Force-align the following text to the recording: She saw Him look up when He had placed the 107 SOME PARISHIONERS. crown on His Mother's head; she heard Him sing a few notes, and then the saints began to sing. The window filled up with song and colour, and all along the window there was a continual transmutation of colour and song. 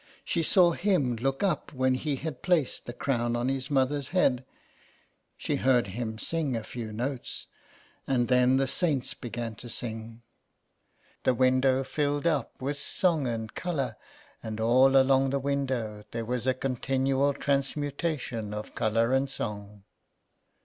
She 0.25 0.41
saw 0.41 0.71
Him 0.71 1.15
look 1.17 1.43
up 1.43 1.71
when 1.73 1.93
He 1.93 2.15
had 2.15 2.41
placed 2.41 2.87
the 2.87 2.91
107 2.93 3.29
SOME 3.31 3.37
PARISHIONERS. 3.37 3.37
crown 3.37 3.39
on 3.39 3.53
His 3.53 3.69
Mother's 3.69 4.07
head; 4.17 4.45
she 5.37 5.57
heard 5.57 5.87
Him 5.93 6.17
sing 6.17 6.55
a 6.55 6.63
few 6.63 6.91
notes, 6.91 7.45
and 8.07 8.27
then 8.27 8.57
the 8.57 8.65
saints 8.67 9.13
began 9.13 9.53
to 9.57 9.69
sing. 9.69 10.23
The 11.23 11.35
window 11.35 11.83
filled 11.83 12.25
up 12.25 12.59
with 12.59 12.79
song 12.81 13.27
and 13.27 13.53
colour, 13.53 13.95
and 14.41 14.59
all 14.59 14.97
along 14.97 15.29
the 15.29 15.37
window 15.39 16.03
there 16.09 16.25
was 16.25 16.47
a 16.47 16.55
continual 16.55 17.33
transmutation 17.35 18.55
of 18.55 18.73
colour 18.73 19.13
and 19.13 19.29
song. 19.29 19.83